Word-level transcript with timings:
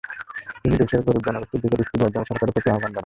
তিনি 0.61 0.75
দেশের 0.81 1.01
গরিব 1.05 1.21
জনগোষ্ঠীর 1.25 1.61
দিকে 1.63 1.75
দৃষ্টি 1.79 1.95
দেওয়ার 1.97 2.13
জন্য 2.13 2.25
সরকারের 2.29 2.53
প্রতি 2.55 2.67
আহ্বান 2.71 2.81
জানিয়েছেন। 2.91 2.99